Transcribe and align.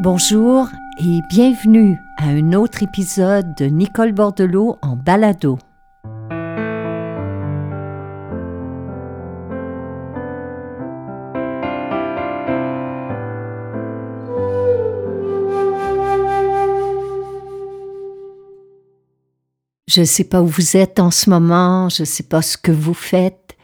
Bonjour 0.00 0.68
et 0.98 1.20
bienvenue 1.28 2.00
à 2.16 2.24
un 2.24 2.52
autre 2.52 2.82
épisode 2.82 3.54
de 3.54 3.66
Nicole 3.66 4.12
Bordelot 4.12 4.76
en 4.82 4.96
balado. 4.96 5.56
Je 19.86 20.00
ne 20.00 20.04
sais 20.04 20.24
pas 20.24 20.42
où 20.42 20.48
vous 20.48 20.76
êtes 20.76 20.98
en 20.98 21.12
ce 21.12 21.30
moment, 21.30 21.88
je 21.88 22.02
ne 22.02 22.06
sais 22.06 22.24
pas 22.24 22.42
ce 22.42 22.58
que 22.58 22.72
vous 22.72 22.94
faites, 22.94 23.56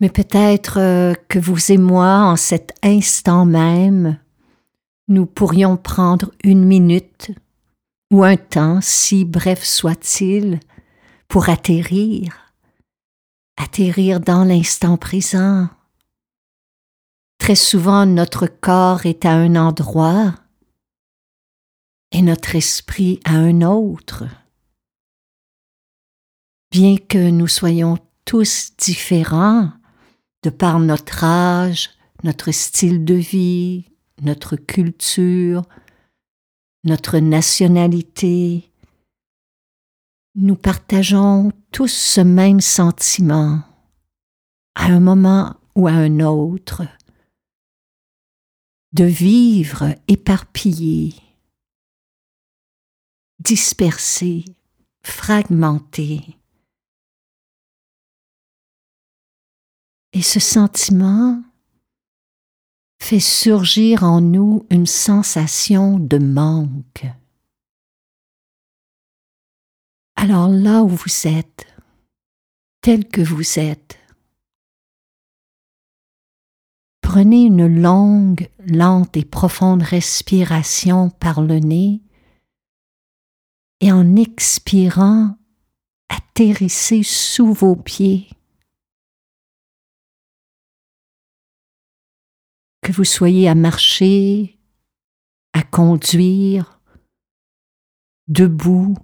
mais 0.00 0.08
peut-être 0.08 0.80
euh, 0.80 1.14
que 1.28 1.38
vous 1.38 1.70
et 1.70 1.78
moi, 1.78 2.24
en 2.24 2.34
cet 2.34 2.72
instant 2.82 3.44
même, 3.44 4.18
nous 5.10 5.26
pourrions 5.26 5.76
prendre 5.76 6.30
une 6.42 6.64
minute 6.64 7.32
ou 8.10 8.24
un 8.24 8.36
temps, 8.36 8.80
si 8.80 9.26
bref 9.26 9.62
soit-il, 9.62 10.60
pour 11.28 11.50
atterrir, 11.50 12.54
atterrir 13.58 14.20
dans 14.20 14.44
l'instant 14.44 14.96
présent. 14.96 15.68
Très 17.38 17.54
souvent 17.54 18.06
notre 18.06 18.46
corps 18.46 19.04
est 19.04 19.26
à 19.26 19.32
un 19.32 19.56
endroit 19.56 20.34
et 22.12 22.22
notre 22.22 22.56
esprit 22.56 23.20
à 23.24 23.34
un 23.34 23.60
autre 23.60 24.24
bien 26.70 26.96
que 26.96 27.30
nous 27.30 27.48
soyons 27.48 27.98
tous 28.24 28.72
différents 28.78 29.72
de 30.44 30.50
par 30.50 30.78
notre 30.78 31.24
âge, 31.24 31.90
notre 32.22 32.52
style 32.52 33.04
de 33.04 33.14
vie, 33.14 33.90
notre 34.22 34.56
culture, 34.56 35.62
notre 36.84 37.18
nationalité, 37.18 38.70
nous 40.34 40.56
partageons 40.56 41.52
tous 41.72 41.92
ce 41.92 42.20
même 42.20 42.60
sentiment 42.60 43.62
à 44.74 44.86
un 44.86 45.00
moment 45.00 45.56
ou 45.74 45.88
à 45.88 45.92
un 45.92 46.20
autre 46.20 46.82
de 48.92 49.04
vivre 49.04 49.94
éparpillé, 50.08 51.14
dispersé, 53.38 54.44
fragmenté, 55.02 56.40
Et 60.12 60.22
ce 60.22 60.40
sentiment 60.40 61.42
fait 63.00 63.20
surgir 63.20 64.04
en 64.04 64.20
nous 64.20 64.66
une 64.70 64.86
sensation 64.86 65.98
de 65.98 66.18
manque. 66.18 67.06
Alors 70.16 70.48
là 70.48 70.82
où 70.82 70.88
vous 70.88 71.26
êtes, 71.26 71.66
tel 72.82 73.08
que 73.08 73.22
vous 73.22 73.58
êtes, 73.58 73.98
prenez 77.00 77.44
une 77.44 77.66
longue, 77.66 78.48
lente 78.66 79.16
et 79.16 79.24
profonde 79.24 79.82
respiration 79.82 81.10
par 81.10 81.40
le 81.40 81.58
nez 81.58 82.02
et 83.80 83.90
en 83.90 84.14
expirant, 84.14 85.36
atterrissez 86.10 87.02
sous 87.02 87.52
vos 87.52 87.76
pieds 87.76 88.28
que 92.82 92.92
vous 92.92 93.04
soyez 93.04 93.48
à 93.48 93.54
marcher, 93.54 94.58
à 95.52 95.62
conduire, 95.62 96.80
debout, 98.28 98.96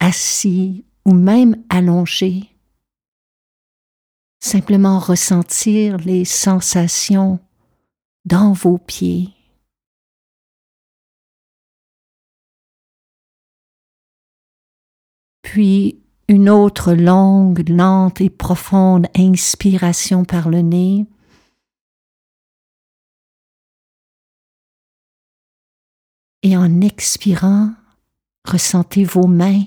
assis 0.00 0.84
ou 1.04 1.12
même 1.14 1.62
allongé. 1.68 2.50
Simplement 4.40 4.98
ressentir 4.98 5.96
les 5.98 6.24
sensations 6.24 7.40
dans 8.24 8.52
vos 8.52 8.78
pieds. 8.78 9.30
Puis 15.42 16.02
une 16.28 16.50
autre 16.50 16.94
longue, 16.94 17.68
lente 17.68 18.20
et 18.20 18.30
profonde 18.30 19.06
inspiration 19.14 20.24
par 20.24 20.48
le 20.48 20.62
nez 20.62 21.06
et 26.44 26.58
en 26.58 26.82
expirant, 26.82 27.74
ressentez 28.44 29.02
vos 29.02 29.26
mains. 29.26 29.64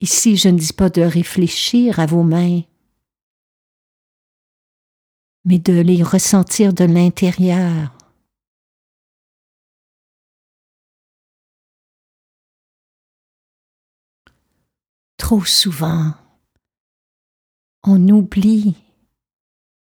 Ici, 0.00 0.36
je 0.38 0.48
ne 0.48 0.58
dis 0.58 0.72
pas 0.72 0.88
de 0.88 1.02
réfléchir 1.02 2.00
à 2.00 2.06
vos 2.06 2.22
mains, 2.22 2.62
mais 5.44 5.58
de 5.58 5.74
les 5.74 6.02
ressentir 6.02 6.72
de 6.72 6.84
l'intérieur. 6.84 7.94
Trop 15.18 15.44
souvent, 15.44 16.14
on 17.82 18.08
oublie 18.08 18.76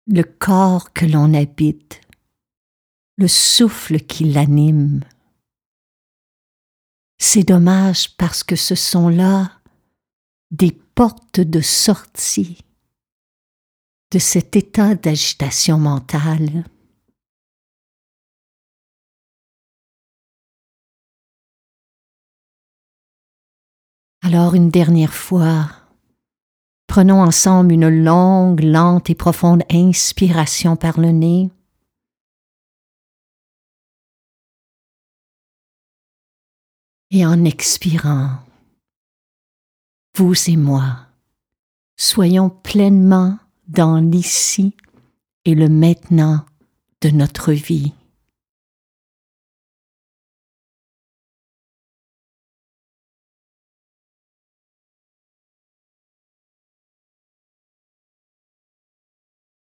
le 0.07 0.23
corps 0.23 0.91
que 0.91 1.05
l'on 1.05 1.33
habite 1.33 2.01
le 3.17 3.27
souffle 3.27 3.99
qui 3.99 4.25
l'anime. 4.25 5.03
C'est 7.19 7.43
dommage 7.43 8.15
parce 8.15 8.43
que 8.43 8.55
ce 8.55 8.75
sont 8.75 9.09
là 9.09 9.51
des 10.51 10.71
portes 10.71 11.39
de 11.39 11.61
sortie 11.61 12.59
de 14.11 14.19
cet 14.19 14.55
état 14.55 14.95
d'agitation 14.95 15.77
mentale. 15.79 16.63
Alors 24.21 24.55
une 24.55 24.69
dernière 24.69 25.13
fois, 25.13 25.69
prenons 26.85 27.21
ensemble 27.21 27.73
une 27.73 27.89
longue, 27.89 28.61
lente 28.61 29.09
et 29.09 29.15
profonde 29.15 29.63
inspiration 29.71 30.75
par 30.75 30.99
le 30.99 31.11
nez. 31.11 31.49
Et 37.09 37.25
en 37.25 37.45
expirant, 37.45 38.39
vous 40.17 40.33
et 40.49 40.57
moi, 40.57 41.07
soyons 41.95 42.49
pleinement 42.49 43.39
dans 43.67 43.97
l'ici 43.97 44.75
et 45.45 45.55
le 45.55 45.69
maintenant 45.69 46.45
de 47.01 47.09
notre 47.09 47.53
vie. 47.53 47.93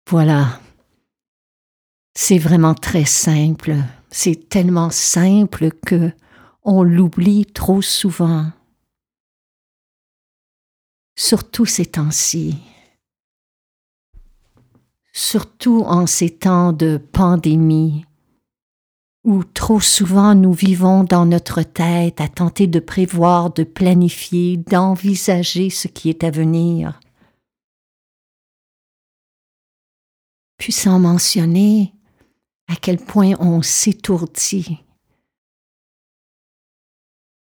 Voilà. 0.10 0.62
C'est 2.16 2.38
vraiment 2.38 2.74
très 2.74 3.04
simple. 3.04 3.76
C'est 4.10 4.48
tellement 4.48 4.90
simple 4.90 5.72
que 5.86 6.12
on 6.68 6.84
l'oublie 6.84 7.46
trop 7.46 7.82
souvent, 7.82 8.52
surtout 11.16 11.66
ces 11.66 11.86
temps-ci, 11.86 12.58
surtout 15.14 15.84
en 15.88 16.06
ces 16.06 16.30
temps 16.30 16.74
de 16.74 16.98
pandémie, 16.98 18.06
où 19.24 19.46
trop 19.46 19.80
souvent 19.80 20.36
nous 20.36 20.52
vivons 20.52 21.06
dans 21.06 21.26
notre 21.26 21.64
tête 21.64 22.20
à 22.20 22.28
tenter 22.28 22.68
de 22.68 22.82
prévoir, 22.82 23.54
de 23.54 23.64
planifier, 23.64 24.58
d'envisager 24.58 25.70
ce 25.70 25.88
qui 25.88 26.10
est 26.10 26.26
à 26.26 26.32
venir. 26.32 27.00
Puis 30.58 30.74
sans 30.74 31.00
mentionner 31.00 31.94
à 32.68 32.76
quel 32.76 32.98
point 32.98 33.36
on 33.40 33.62
s'étourdit 33.62 34.84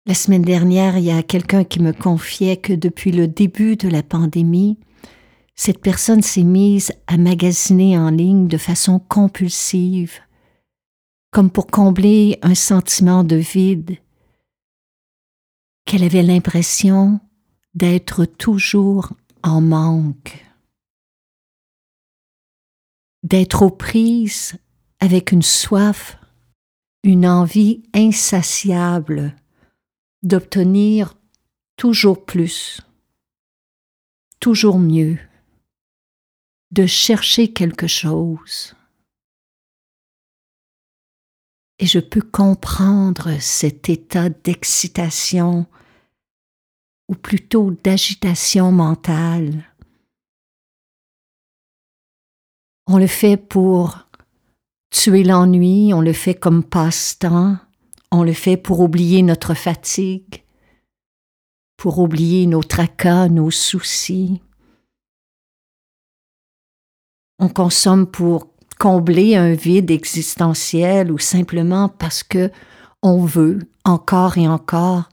la 0.05 0.13
semaine 0.13 0.41
dernière, 0.41 0.97
il 0.97 1.05
y 1.05 1.11
a 1.11 1.23
quelqu'un 1.23 1.63
qui 1.63 1.79
me 1.79 1.93
confiait 1.93 2.57
que 2.57 2.73
depuis 2.73 3.11
le 3.11 3.27
début 3.27 3.75
de 3.75 3.87
la 3.87 4.03
pandémie, 4.03 4.79
cette 5.55 5.79
personne 5.79 6.21
s'est 6.21 6.43
mise 6.43 6.91
à 7.07 7.17
magasiner 7.17 7.97
en 7.97 8.09
ligne 8.09 8.47
de 8.47 8.57
façon 8.57 8.99
compulsive, 8.99 10.19
comme 11.31 11.51
pour 11.51 11.67
combler 11.67 12.39
un 12.41 12.55
sentiment 12.55 13.23
de 13.23 13.35
vide, 13.35 13.97
qu'elle 15.85 16.03
avait 16.03 16.23
l'impression 16.23 17.19
d'être 17.73 18.25
toujours 18.25 19.13
en 19.43 19.61
manque. 19.61 20.45
d'être 23.23 23.61
aux 23.61 23.71
prises 23.71 24.55
avec 24.99 25.31
une 25.31 25.41
soif, 25.41 26.17
une 27.03 27.27
envie 27.27 27.83
insatiable 27.93 29.35
d'obtenir 30.23 31.15
toujours 31.77 32.25
plus, 32.25 32.81
toujours 34.39 34.79
mieux, 34.79 35.17
de 36.71 36.85
chercher 36.85 37.51
quelque 37.51 37.87
chose. 37.87 38.75
Et 41.79 41.87
je 41.87 41.99
peux 41.99 42.21
comprendre 42.21 43.39
cet 43.39 43.89
état 43.89 44.29
d'excitation 44.29 45.65
ou 47.07 47.15
plutôt 47.15 47.71
d'agitation 47.71 48.71
mentale. 48.71 49.65
On 52.87 52.97
le 52.97 53.07
fait 53.07 53.37
pour 53.37 54.07
tuer 54.91 55.23
l'ennui, 55.23 55.93
on 55.93 56.01
le 56.01 56.13
fait 56.13 56.35
comme 56.35 56.63
passe-temps, 56.63 57.57
on 58.11 58.23
le 58.23 58.33
fait 58.33 58.57
pour 58.57 58.81
oublier 58.81 59.21
notre 59.21 59.53
fatigue, 59.53 60.43
pour 61.77 61.99
oublier 61.99 62.45
nos 62.45 62.63
tracas, 62.63 63.29
nos 63.29 63.51
soucis. 63.51 64.41
On 67.39 67.49
consomme 67.49 68.05
pour 68.05 68.49
combler 68.77 69.35
un 69.35 69.53
vide 69.53 69.91
existentiel 69.91 71.11
ou 71.11 71.17
simplement 71.17 71.89
parce 71.89 72.23
que 72.23 72.51
on 73.01 73.25
veut 73.25 73.59
encore 73.83 74.37
et 74.37 74.47
encore 74.47 75.09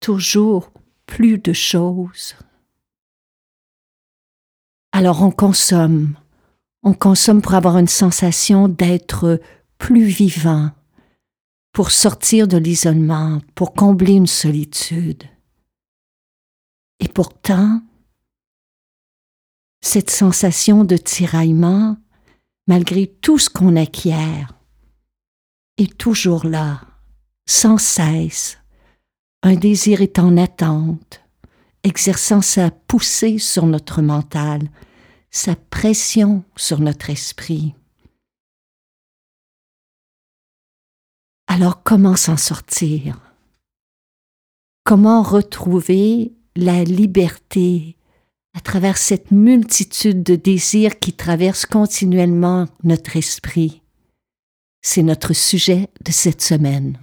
toujours 0.00 0.70
plus 1.06 1.38
de 1.38 1.52
choses. 1.52 2.34
Alors 4.92 5.22
on 5.22 5.30
consomme, 5.30 6.16
on 6.82 6.94
consomme 6.94 7.42
pour 7.42 7.54
avoir 7.54 7.78
une 7.78 7.88
sensation 7.88 8.68
d'être 8.68 9.40
plus 9.78 10.06
vivant, 10.06 10.70
pour 11.76 11.90
sortir 11.90 12.48
de 12.48 12.56
l'isolement, 12.56 13.42
pour 13.54 13.74
combler 13.74 14.14
une 14.14 14.26
solitude. 14.26 15.24
Et 17.00 17.08
pourtant, 17.08 17.82
cette 19.82 20.08
sensation 20.08 20.84
de 20.84 20.96
tiraillement, 20.96 21.98
malgré 22.66 23.06
tout 23.06 23.38
ce 23.38 23.50
qu'on 23.50 23.76
acquiert, 23.76 24.54
est 25.76 25.98
toujours 25.98 26.46
là, 26.46 26.80
sans 27.44 27.76
cesse. 27.76 28.56
Un 29.42 29.56
désir 29.56 30.00
est 30.00 30.18
en 30.18 30.38
attente, 30.38 31.20
exerçant 31.82 32.40
sa 32.40 32.70
poussée 32.70 33.36
sur 33.36 33.66
notre 33.66 34.00
mental, 34.00 34.70
sa 35.30 35.54
pression 35.54 36.42
sur 36.56 36.80
notre 36.80 37.10
esprit. 37.10 37.74
Alors 41.56 41.82
comment 41.82 42.16
s'en 42.16 42.36
sortir? 42.36 43.18
Comment 44.84 45.22
retrouver 45.22 46.34
la 46.54 46.84
liberté 46.84 47.96
à 48.52 48.60
travers 48.60 48.98
cette 48.98 49.30
multitude 49.30 50.22
de 50.22 50.36
désirs 50.36 50.98
qui 50.98 51.14
traversent 51.14 51.64
continuellement 51.64 52.66
notre 52.84 53.16
esprit? 53.16 53.80
C'est 54.82 55.02
notre 55.02 55.32
sujet 55.32 55.88
de 56.04 56.12
cette 56.12 56.42
semaine. 56.42 56.98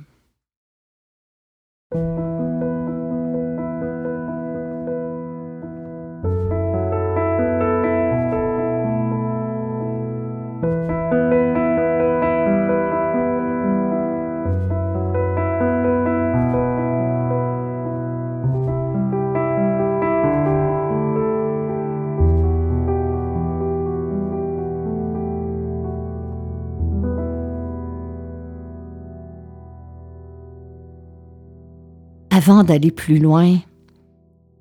Avant 32.46 32.66
d'aller 32.66 32.92
plus 32.92 33.20
loin, 33.20 33.58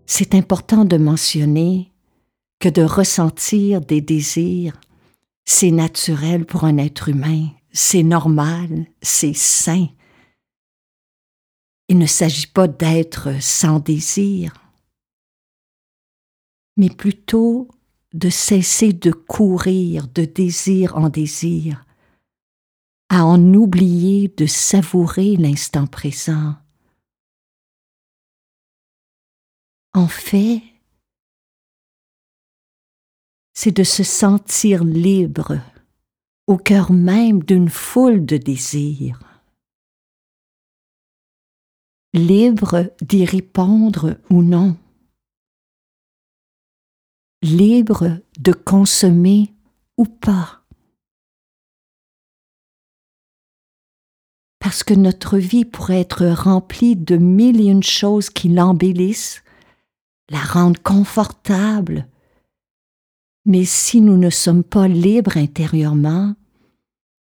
c'est 0.06 0.36
important 0.36 0.84
de 0.84 0.96
mentionner 0.96 1.90
que 2.60 2.68
de 2.68 2.82
ressentir 2.82 3.80
des 3.80 4.00
désirs, 4.00 4.80
c'est 5.44 5.72
naturel 5.72 6.46
pour 6.46 6.62
un 6.62 6.76
être 6.76 7.08
humain, 7.08 7.48
c'est 7.72 8.04
normal, 8.04 8.86
c'est 9.02 9.34
sain. 9.34 9.88
Il 11.88 11.98
ne 11.98 12.06
s'agit 12.06 12.46
pas 12.46 12.68
d'être 12.68 13.42
sans 13.42 13.80
désir, 13.80 14.52
mais 16.76 16.88
plutôt 16.88 17.66
de 18.14 18.30
cesser 18.30 18.92
de 18.92 19.10
courir 19.10 20.06
de 20.06 20.24
désir 20.24 20.96
en 20.96 21.08
désir, 21.08 21.84
à 23.08 23.24
en 23.24 23.42
oublier 23.54 24.32
de 24.36 24.46
savourer 24.46 25.34
l'instant 25.34 25.88
présent 25.88 26.54
En 29.94 30.08
fait, 30.08 30.62
c'est 33.52 33.76
de 33.76 33.84
se 33.84 34.02
sentir 34.02 34.84
libre 34.84 35.60
au 36.46 36.56
cœur 36.56 36.92
même 36.92 37.42
d'une 37.42 37.68
foule 37.68 38.24
de 38.24 38.38
désirs. 38.38 39.20
Libre 42.14 42.94
d'y 43.02 43.26
répondre 43.26 44.18
ou 44.30 44.42
non. 44.42 44.76
Libre 47.42 48.20
de 48.38 48.52
consommer 48.52 49.54
ou 49.98 50.06
pas. 50.06 50.62
Parce 54.58 54.84
que 54.84 54.94
notre 54.94 55.38
vie 55.38 55.64
pourrait 55.64 56.00
être 56.00 56.26
remplie 56.26 56.96
de 56.96 57.16
mille 57.16 57.60
et 57.60 57.70
une 57.70 57.82
choses 57.82 58.30
qui 58.30 58.48
l'embellissent 58.48 59.42
la 60.32 60.40
rendre 60.40 60.82
confortable. 60.82 62.08
Mais 63.44 63.64
si 63.64 64.00
nous 64.00 64.16
ne 64.16 64.30
sommes 64.30 64.64
pas 64.64 64.88
libres 64.88 65.36
intérieurement, 65.36 66.34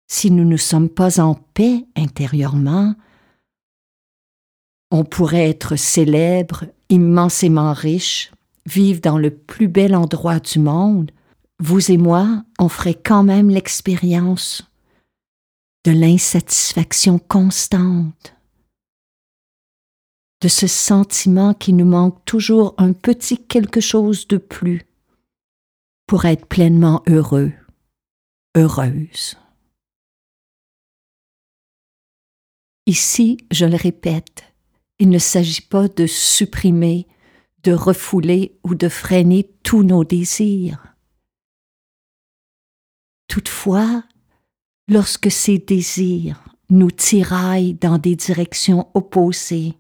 si 0.08 0.30
nous 0.30 0.46
ne 0.46 0.58
sommes 0.58 0.90
pas 0.90 1.20
en 1.20 1.36
paix 1.36 1.86
intérieurement, 1.96 2.96
on 4.92 5.04
pourrait 5.04 5.50
être 5.50 5.76
célèbre, 5.76 6.66
immensément 6.90 7.74
riche, 7.74 8.32
vivre 8.66 9.02
dans 9.02 9.18
le 9.18 9.32
plus 9.32 9.68
bel 9.68 9.96
endroit 9.96 10.40
du 10.40 10.60
monde. 10.60 11.12
Vous 11.60 11.92
et 11.92 11.98
moi, 11.98 12.44
on 12.60 12.70
ferait 12.70 12.94
quand 12.94 13.24
même 13.24 13.50
l'expérience 13.50 14.64
de 15.86 15.92
l'insatisfaction 15.92 17.20
constante, 17.20 18.37
de 20.48 20.50
ce 20.50 20.66
sentiment 20.66 21.54
qui 21.54 21.74
nous 21.74 21.84
manque 21.84 22.24
toujours 22.24 22.74
un 22.77 22.94
petit 22.94 23.38
quelque 23.38 23.82
chose 23.82 24.30
de 24.30 24.38
plus 24.38 24.88
pour 26.06 26.24
être 26.24 26.46
pleinement 26.46 27.04
heureux, 27.06 27.51
heureuse. 28.56 29.36
Ici, 32.86 33.39
je 33.51 33.66
le 33.66 33.75
répète, 33.75 34.46
il 35.00 35.10
ne 35.10 35.20
s'agit 35.20 35.63
pas 35.63 35.89
de 35.89 36.06
supprimer, 36.08 37.08
de 37.63 37.74
refouler 37.74 38.58
ou 38.63 38.74
de 38.74 38.88
freiner 38.88 39.51
tous 39.63 39.84
nos 39.84 40.06
désirs. 40.06 40.96
Toutefois, 43.27 44.01
lorsque 44.88 45.30
ces 45.30 45.58
désirs 45.58 46.42
nous 46.70 46.92
tiraillent 46.92 47.74
dans 47.74 47.98
des 47.98 48.16
directions 48.16 48.89
opposées, 48.94 49.74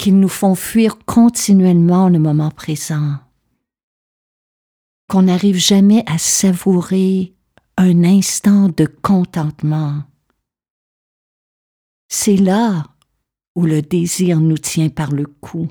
qu'ils 0.00 0.18
nous 0.18 0.30
font 0.30 0.54
fuir 0.54 0.96
continuellement 1.04 2.08
le 2.08 2.18
moment 2.18 2.50
présent, 2.50 3.18
qu'on 5.10 5.24
n'arrive 5.24 5.58
jamais 5.58 6.04
à 6.06 6.16
savourer 6.16 7.34
un 7.76 8.02
instant 8.04 8.70
de 8.70 8.86
contentement. 8.86 10.02
C'est 12.08 12.38
là 12.38 12.86
où 13.54 13.66
le 13.66 13.82
désir 13.82 14.40
nous 14.40 14.56
tient 14.56 14.88
par 14.88 15.12
le 15.12 15.26
cou. 15.26 15.68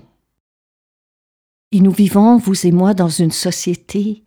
Et 1.72 1.82
nous 1.82 1.92
vivons, 1.92 2.38
vous 2.38 2.68
et 2.68 2.72
moi, 2.72 2.94
dans 2.94 3.10
une 3.10 3.32
société 3.32 4.24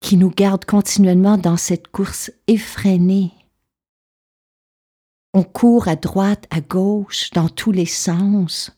qui 0.00 0.18
nous 0.18 0.30
garde 0.30 0.66
continuellement 0.66 1.38
dans 1.38 1.56
cette 1.56 1.88
course 1.88 2.30
effrénée 2.48 3.32
on 5.34 5.42
court 5.42 5.88
à 5.88 5.96
droite, 5.96 6.46
à 6.50 6.60
gauche, 6.60 7.30
dans 7.30 7.48
tous 7.48 7.72
les 7.72 7.86
sens, 7.86 8.70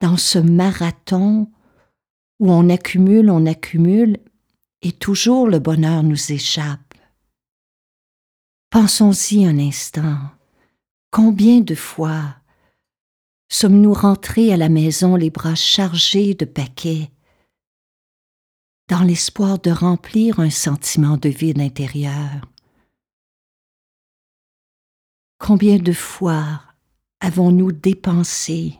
dans 0.00 0.16
ce 0.16 0.38
marathon 0.38 1.50
où 2.40 2.50
on 2.50 2.70
accumule, 2.70 3.30
on 3.30 3.46
accumule, 3.46 4.18
et 4.82 4.92
toujours 4.92 5.46
le 5.46 5.58
bonheur 5.58 6.02
nous 6.02 6.32
échappe. 6.32 6.94
Pensons-y 8.70 9.46
un 9.46 9.58
instant. 9.58 10.18
Combien 11.10 11.60
de 11.60 11.74
fois 11.74 12.36
sommes-nous 13.48 13.94
rentrés 13.94 14.52
à 14.52 14.56
la 14.56 14.68
maison 14.68 15.16
les 15.16 15.30
bras 15.30 15.54
chargés 15.54 16.34
de 16.34 16.46
paquets, 16.46 17.10
dans 18.88 19.02
l'espoir 19.02 19.58
de 19.58 19.70
remplir 19.70 20.40
un 20.40 20.50
sentiment 20.50 21.18
de 21.18 21.28
vide 21.28 21.60
intérieur? 21.60 22.53
Combien 25.46 25.76
de 25.76 25.92
fois 25.92 26.62
avons-nous 27.20 27.70
dépensé 27.70 28.78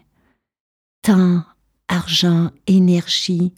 temps, 1.03 1.45
argent, 1.89 2.53
énergie 2.67 3.53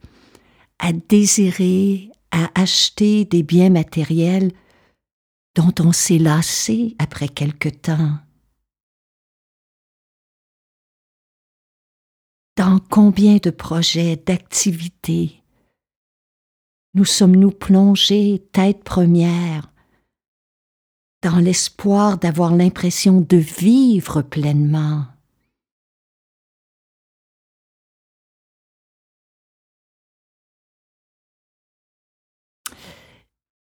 à 0.80 0.92
désirer, 0.92 2.10
à 2.32 2.50
acheter 2.60 3.24
des 3.24 3.44
biens 3.44 3.70
matériels 3.70 4.50
dont 5.54 5.72
on 5.78 5.92
s'est 5.92 6.18
lassé 6.18 6.96
après 6.98 7.28
quelque 7.28 7.68
temps? 7.68 8.18
Dans 12.56 12.80
combien 12.90 13.36
de 13.36 13.50
projets, 13.50 14.16
d'activités 14.16 15.44
nous 16.94 17.04
sommes-nous 17.04 17.52
plongés 17.52 18.42
tête 18.50 18.82
première 18.82 19.70
dans 21.22 21.38
l'espoir 21.38 22.18
d'avoir 22.18 22.54
l'impression 22.54 23.20
de 23.20 23.36
vivre 23.36 24.22
pleinement 24.22 25.06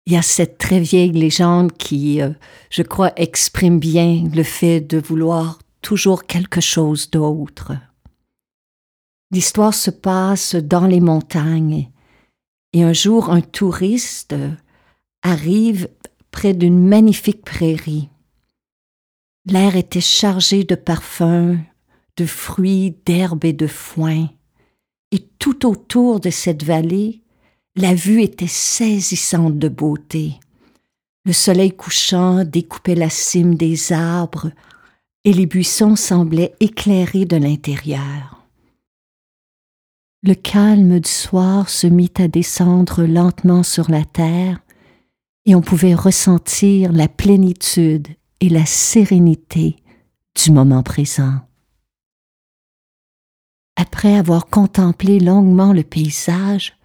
il 0.05 0.13
y 0.13 0.17
a 0.17 0.21
cette 0.21 0.57
très 0.57 0.79
vieille 0.79 1.11
légende 1.11 1.71
qui, 1.73 2.21
euh, 2.21 2.29
je 2.69 2.83
crois, 2.83 3.11
exprime 3.15 3.79
bien 3.79 4.23
le 4.33 4.43
fait 4.43 4.81
de 4.81 4.99
vouloir 4.99 5.59
toujours 5.81 6.25
quelque 6.25 6.61
chose 6.61 7.09
d'autre. 7.09 7.73
L'histoire 9.31 9.73
se 9.73 9.89
passe 9.89 10.55
dans 10.55 10.85
les 10.85 10.99
montagnes 10.99 11.89
et 12.73 12.83
un 12.83 12.93
jour 12.93 13.31
un 13.31 13.41
touriste 13.41 14.35
arrive 15.23 15.89
près 16.35 16.53
d'une 16.53 16.85
magnifique 16.85 17.45
prairie. 17.45 18.09
L'air 19.45 19.77
était 19.77 20.01
chargé 20.01 20.65
de 20.65 20.75
parfums, 20.75 21.57
de 22.17 22.25
fruits, 22.25 22.93
d'herbes 23.05 23.45
et 23.45 23.53
de 23.53 23.67
foin, 23.67 24.27
et 25.11 25.19
tout 25.39 25.65
autour 25.65 26.19
de 26.19 26.29
cette 26.29 26.63
vallée, 26.63 27.21
la 27.77 27.95
vue 27.95 28.21
était 28.21 28.47
saisissante 28.47 29.57
de 29.57 29.69
beauté. 29.69 30.33
Le 31.23 31.31
soleil 31.31 31.71
couchant 31.71 32.43
découpait 32.43 32.95
la 32.95 33.09
cime 33.09 33.55
des 33.55 33.93
arbres 33.93 34.51
et 35.23 35.31
les 35.31 35.45
buissons 35.45 35.95
semblaient 35.95 36.53
éclairés 36.59 37.25
de 37.25 37.37
l'intérieur. 37.37 38.45
Le 40.21 40.33
calme 40.33 40.99
du 40.99 41.09
soir 41.09 41.69
se 41.69 41.87
mit 41.87 42.11
à 42.17 42.27
descendre 42.27 43.05
lentement 43.05 43.63
sur 43.63 43.89
la 43.89 44.03
terre 44.03 44.59
et 45.45 45.55
on 45.55 45.61
pouvait 45.61 45.95
ressentir 45.95 46.91
la 46.91 47.07
plénitude 47.07 48.07
et 48.39 48.49
la 48.49 48.65
sérénité 48.65 49.77
du 50.35 50.51
moment 50.51 50.83
présent. 50.83 51.39
Après 53.75 54.15
avoir 54.15 54.47
contemplé 54.47 55.19
longuement 55.19 55.73
le 55.73 55.83
paysage, 55.83 56.77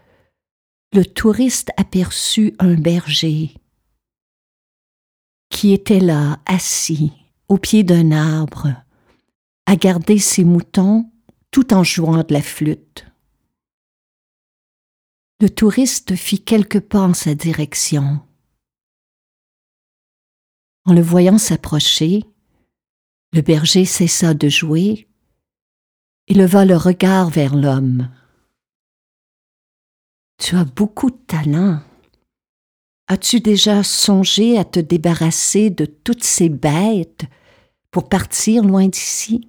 le 0.92 1.04
touriste 1.04 1.70
aperçut 1.76 2.54
un 2.58 2.74
berger 2.74 3.54
qui 5.50 5.72
était 5.72 6.00
là, 6.00 6.38
assis, 6.46 7.12
au 7.48 7.58
pied 7.58 7.82
d'un 7.82 8.12
arbre, 8.12 8.68
à 9.66 9.76
garder 9.76 10.18
ses 10.18 10.44
moutons 10.44 11.10
tout 11.50 11.74
en 11.74 11.82
jouant 11.82 12.22
de 12.22 12.32
la 12.32 12.40
flûte. 12.40 13.06
Le 15.40 15.50
touriste 15.50 16.14
fit 16.16 16.42
quelques 16.42 16.80
pas 16.80 17.00
en 17.00 17.14
sa 17.14 17.34
direction. 17.34 18.20
En 20.90 20.92
le 20.92 21.02
voyant 21.02 21.38
s'approcher, 21.38 22.24
le 23.32 23.42
berger 23.42 23.84
cessa 23.84 24.34
de 24.34 24.48
jouer 24.48 25.06
et 26.26 26.34
leva 26.34 26.64
le 26.64 26.76
regard 26.76 27.30
vers 27.30 27.54
l'homme. 27.54 28.10
Tu 30.38 30.56
as 30.56 30.64
beaucoup 30.64 31.12
de 31.12 31.20
talent. 31.28 31.78
As-tu 33.06 33.38
déjà 33.38 33.84
songé 33.84 34.58
à 34.58 34.64
te 34.64 34.80
débarrasser 34.80 35.70
de 35.70 35.84
toutes 35.84 36.24
ces 36.24 36.48
bêtes 36.48 37.22
pour 37.92 38.08
partir 38.08 38.64
loin 38.64 38.88
d'ici? 38.88 39.48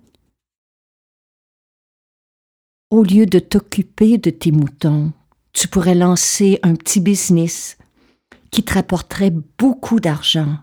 Au 2.92 3.02
lieu 3.02 3.26
de 3.26 3.40
t'occuper 3.40 4.20
de 4.20 4.30
tes 4.30 4.52
moutons, 4.52 5.12
tu 5.54 5.68
pourrais 5.68 5.96
lancer 5.96 6.60
un 6.62 6.76
petit 6.76 7.00
business 7.00 7.80
qui 8.52 8.64
te 8.64 8.76
rapporterait 8.76 9.34
beaucoup 9.58 10.00
d'argent 10.00 10.60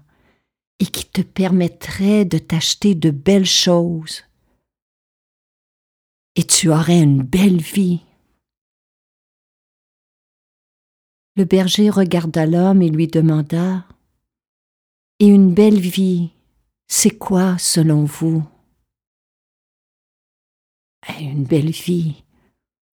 et 0.80 0.86
qui 0.86 1.04
te 1.06 1.22
permettrait 1.22 2.24
de 2.24 2.38
t'acheter 2.38 2.94
de 2.94 3.10
belles 3.10 3.46
choses. 3.46 4.24
Et 6.36 6.44
tu 6.44 6.70
aurais 6.70 7.02
une 7.02 7.22
belle 7.22 7.60
vie. 7.60 8.00
Le 11.36 11.44
berger 11.44 11.90
regarda 11.90 12.46
l'homme 12.46 12.82
et 12.82 12.90
lui 12.90 13.06
demanda 13.08 13.84
Et 15.18 15.26
une 15.26 15.52
belle 15.52 15.80
vie, 15.80 16.30
c'est 16.86 17.16
quoi 17.16 17.58
selon 17.58 18.04
vous 18.04 18.44
Une 21.20 21.44
belle 21.44 21.70
vie, 21.70 22.22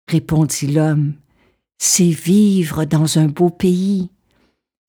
répondit 0.07 0.67
l'homme, 0.67 1.15
c'est 1.77 2.09
vivre 2.09 2.85
dans 2.85 3.17
un 3.17 3.27
beau 3.27 3.49
pays, 3.49 4.09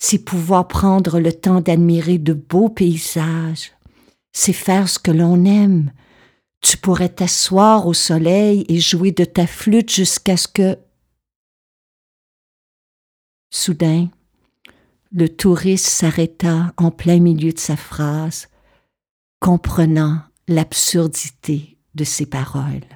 c'est 0.05 0.19
pouvoir 0.19 0.67
prendre 0.67 1.21
le 1.21 1.33
temps 1.33 1.61
d'admirer 1.61 2.19
de 2.19 2.33
beaux 2.33 2.69
paysages, 2.69 3.71
c'est 4.33 4.53
faire 4.53 4.89
ce 4.89 4.99
que 4.99 5.13
l'on 5.13 5.45
aime. 5.45 5.93
Tu 6.61 6.77
pourrais 6.77 7.09
t'asseoir 7.09 7.87
au 7.87 7.95
soleil 7.95 8.65
et 8.69 8.81
jouer 8.81 9.13
de 9.13 9.25
ta 9.25 9.47
flûte 9.47 9.93
jusqu'à 9.93 10.37
ce 10.37 10.49
que 10.49 10.77
Soudain, 13.55 14.09
le 15.13 15.29
touriste 15.29 15.87
s'arrêta 15.87 16.73
en 16.79 16.91
plein 16.91 17.21
milieu 17.21 17.53
de 17.53 17.61
sa 17.61 17.77
phrase, 17.77 18.49
comprenant 19.39 20.21
l'absurdité 20.49 21.79
de 21.95 22.03
ses 22.03 22.27
paroles. 22.27 22.89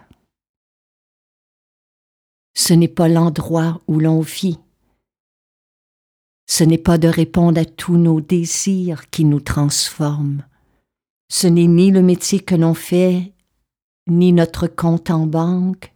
Ce 2.54 2.74
n'est 2.74 2.88
pas 2.88 3.06
l'endroit 3.06 3.80
où 3.86 4.00
l'on 4.00 4.22
vit. 4.22 4.58
Ce 6.46 6.64
n'est 6.64 6.78
pas 6.78 6.98
de 6.98 7.08
répondre 7.08 7.60
à 7.60 7.64
tous 7.64 7.96
nos 7.96 8.20
désirs 8.20 9.10
qui 9.10 9.24
nous 9.24 9.40
transforment. 9.40 10.44
Ce 11.28 11.46
n'est 11.46 11.66
ni 11.66 11.90
le 11.90 12.02
métier 12.02 12.40
que 12.40 12.54
l'on 12.54 12.74
fait, 12.74 13.32
ni 14.06 14.32
notre 14.32 14.68
compte 14.68 15.10
en 15.10 15.26
banque, 15.26 15.92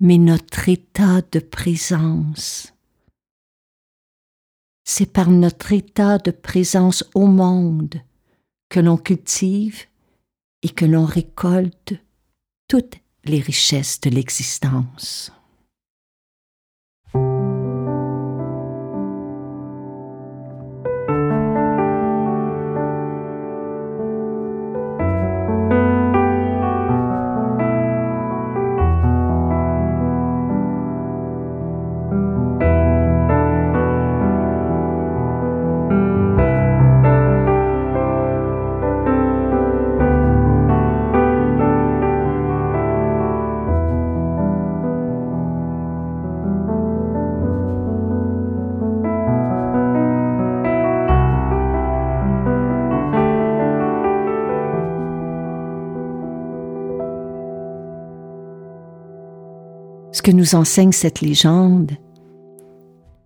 mais 0.00 0.18
notre 0.18 0.68
état 0.68 1.22
de 1.32 1.40
présence 1.40 2.74
c'est 4.84 5.10
par 5.10 5.30
notre 5.30 5.72
état 5.72 6.18
de 6.18 6.30
présence 6.30 7.04
au 7.14 7.26
monde 7.26 8.00
que 8.68 8.80
l'on 8.80 8.98
cultive 8.98 9.86
et 10.62 10.68
que 10.68 10.84
l'on 10.84 11.06
récolte 11.06 11.94
toutes 12.68 12.96
les 13.24 13.40
richesses 13.40 14.00
de 14.00 14.10
l'existence. 14.10 15.32
Que 60.24 60.30
nous 60.30 60.54
enseigne 60.54 60.92
cette 60.92 61.20
légende, 61.20 61.92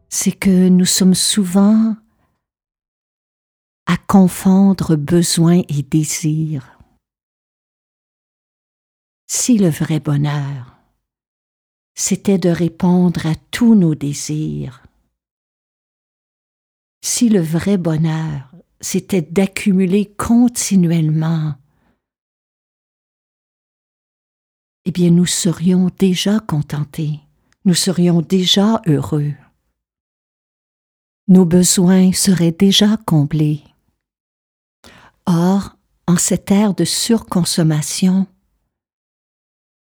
c'est 0.08 0.32
que 0.32 0.68
nous 0.68 0.84
sommes 0.84 1.14
souvent 1.14 1.94
à 3.86 3.96
confondre 3.96 4.96
besoin 4.96 5.62
et 5.68 5.82
désir. 5.84 6.76
Si 9.28 9.58
le 9.58 9.68
vrai 9.68 10.00
bonheur, 10.00 10.76
c'était 11.94 12.38
de 12.38 12.48
répondre 12.48 13.26
à 13.26 13.36
tous 13.52 13.76
nos 13.76 13.94
désirs, 13.94 14.82
si 17.04 17.28
le 17.28 17.40
vrai 17.40 17.76
bonheur, 17.76 18.50
c'était 18.80 19.22
d'accumuler 19.22 20.06
continuellement, 20.16 21.54
eh 24.84 24.90
bien 24.90 25.10
nous 25.10 25.26
serions 25.26 25.90
déjà 25.98 26.40
contentés, 26.40 27.20
nous 27.64 27.74
serions 27.74 28.22
déjà 28.22 28.80
heureux. 28.86 29.34
Nos 31.28 31.44
besoins 31.44 32.12
seraient 32.12 32.52
déjà 32.52 32.96
comblés. 32.96 33.62
Or, 35.26 35.76
en 36.06 36.16
cette 36.16 36.50
ère 36.50 36.72
de 36.72 36.84
surconsommation, 36.84 38.26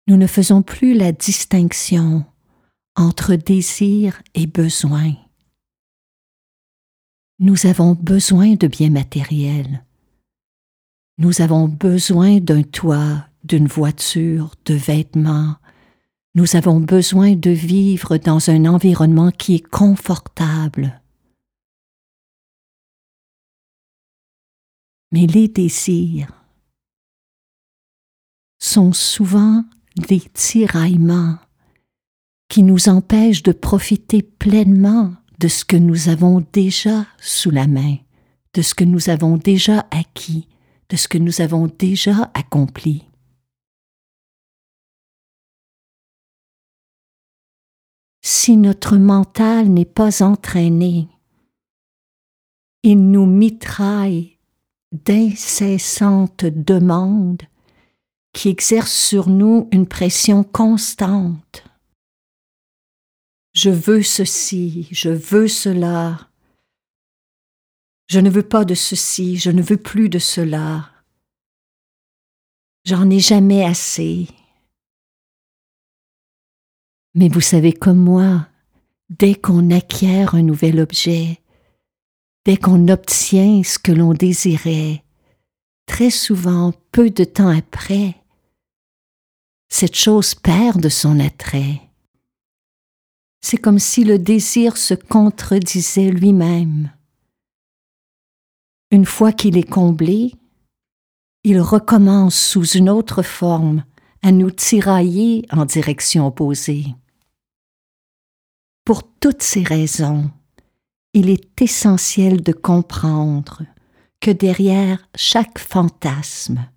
nous 0.08 0.18
ne 0.18 0.28
faisons 0.28 0.62
plus 0.62 0.94
la 0.94 1.12
distinction 1.12 2.26
entre 2.96 3.36
désir 3.36 4.22
et 4.36 4.46
besoin. 4.46 5.14
Nous 7.40 7.66
avons 7.66 7.94
besoin 7.96 8.54
de 8.54 8.68
biens 8.68 8.92
matériels. 8.92 9.84
Nous 11.18 11.42
avons 11.42 11.68
besoin 11.68 12.40
d'un 12.40 12.64
toit, 12.64 13.28
d'une 13.44 13.68
voiture, 13.68 14.56
de 14.66 14.74
vêtements. 14.74 15.56
Nous 16.36 16.56
avons 16.56 16.80
besoin 16.80 17.36
de 17.36 17.52
vivre 17.52 18.18
dans 18.18 18.50
un 18.50 18.66
environnement 18.66 19.32
qui 19.32 19.56
est 19.56 19.68
confortable. 19.68 21.02
Mais 25.12 25.28
les 25.28 25.48
désirs 25.48 26.32
sont 28.60 28.94
souvent 28.94 29.64
des 29.96 30.22
tiraillements 30.22 31.38
qui 32.50 32.64
nous 32.64 32.90
empêchent 32.90 33.44
de 33.44 33.52
profiter 33.52 34.24
pleinement 34.24 35.14
de 35.40 35.48
ce 35.48 35.66
que 35.66 35.78
nous 35.78 36.10
avons 36.10 36.44
déjà 36.54 37.06
sous 37.20 37.52
la 37.52 37.68
main, 37.68 37.98
de 38.54 38.62
ce 38.62 38.74
que 38.74 38.84
nous 38.84 39.10
avons 39.10 39.38
déjà 39.38 39.86
acquis, 39.92 40.48
de 40.90 40.96
ce 40.96 41.08
que 41.08 41.18
nous 41.18 41.42
avons 41.42 41.68
déjà 41.68 42.32
accompli. 42.34 43.04
Si 48.26 48.56
notre 48.56 48.96
mental 48.96 49.68
n'est 49.68 49.84
pas 49.84 50.24
entraîné, 50.24 51.10
il 52.82 53.12
nous 53.12 53.26
mitraille 53.26 54.38
d'incessantes 54.94 56.46
demandes 56.46 57.42
qui 58.32 58.48
exerce 58.48 58.94
sur 58.94 59.28
nous 59.28 59.68
une 59.74 59.88
pression 59.88 60.46
constante. 60.46 61.66
Je 63.54 63.70
veux 63.70 64.04
ceci, 64.04 64.88
je 64.92 65.10
veux 65.10 65.50
cela. 65.50 66.30
Je 68.08 68.20
ne 68.20 68.30
veux 68.30 68.48
pas 68.48 68.64
de 68.64 68.74
ceci, 68.74 69.36
je 69.36 69.52
ne 69.52 69.62
veux 69.62 69.78
plus 69.78 70.08
de 70.08 70.20
cela. 70.20 70.90
J'en 72.86 73.10
ai 73.10 73.20
jamais 73.20 73.66
assez. 73.66 74.28
Mais 77.16 77.30
vous 77.30 77.42
savez 77.42 77.74
comme 77.74 78.00
moi, 78.00 78.48
dès 79.10 79.36
qu'on 79.36 79.70
acquiert 79.70 80.36
un 80.36 80.42
nouvel 80.42 80.80
objet, 80.80 81.40
dès 82.46 82.58
qu'on 82.58 82.88
obtient 82.88 83.62
ce 83.64 83.78
que 83.78 83.92
l'on 83.92 84.14
désirait, 84.14 85.04
très 85.86 86.10
souvent, 86.10 86.74
peu 86.92 87.10
de 87.10 87.24
temps 87.24 87.56
après, 87.56 88.16
cette 89.70 89.96
chose 89.96 90.36
perd 90.36 90.82
de 90.82 90.90
son 90.90 91.20
attrait. 91.20 91.82
C'est 93.42 93.58
comme 93.58 93.80
si 93.80 94.04
le 94.04 94.18
désir 94.18 94.78
se 94.78 94.94
contredisait 94.94 96.10
lui-même. 96.10 96.92
Une 98.92 99.06
fois 99.06 99.32
qu'il 99.34 99.58
est 99.58 99.70
comblé, 99.70 100.34
il 101.44 101.60
recommence 101.60 102.40
sous 102.40 102.66
une 102.66 102.90
autre 102.90 103.22
forme 103.22 103.84
à 104.22 104.32
nous 104.32 104.52
tirailler 104.52 105.46
en 105.52 105.66
direction 105.66 106.28
opposée. 106.28 106.96
Pour 108.86 109.04
toutes 109.20 109.42
ces 109.42 109.64
raisons, 109.64 110.30
il 111.14 111.30
est 111.30 111.62
essentiel 111.62 112.42
de 112.42 112.52
comprendre 112.52 113.64
que 114.20 114.32
derrière 114.32 115.08
chaque 115.16 115.60
fantasme, 115.60 116.68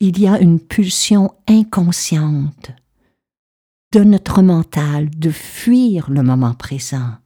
il 0.00 0.18
y 0.18 0.26
a 0.26 0.38
une 0.40 0.60
pulsion 0.60 1.34
inconsciente 1.48 2.72
de 3.92 4.04
notre 4.04 4.42
mental 4.42 5.08
de 5.10 5.30
fuir 5.30 6.10
le 6.10 6.22
moment 6.22 6.54
présent. 6.54 7.16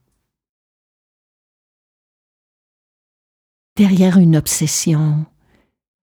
Derrière 3.75 4.17
une 4.17 4.37
obsession, 4.37 5.25